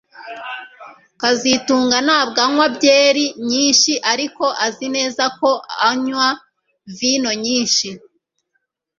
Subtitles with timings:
[1.21, 5.49] kazitunga ntabwo anywa byeri nyinshi ariko azi neza ko
[5.89, 6.27] anywa
[6.97, 7.89] vino nyinshi